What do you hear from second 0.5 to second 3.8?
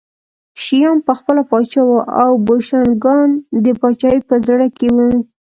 شیام پخپله پاچا و او بوشنګان د